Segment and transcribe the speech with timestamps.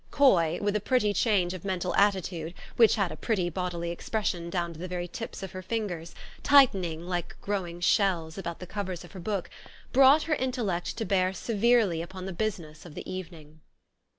[0.09, 4.73] Coy, with a pretty change of mental attitude, which had a pretty bodily expression down
[4.73, 9.11] to the very tips of her fingers, tightening, like growing shells, about the covers of
[9.11, 9.47] her book,
[9.93, 13.61] brought her intellect to bear severely upon the business of the evening.